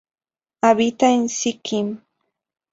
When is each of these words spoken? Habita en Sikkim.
Habita 0.63 1.11
en 1.11 1.29
Sikkim. 1.29 1.87